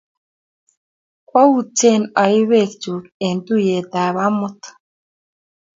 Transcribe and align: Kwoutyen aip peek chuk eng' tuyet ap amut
Kwoutyen 1.27 2.01
aip 2.23 2.43
peek 2.49 2.71
chuk 2.81 3.03
eng' 3.27 3.41
tuyet 3.45 3.89
ap 4.03 4.15
amut 4.25 4.59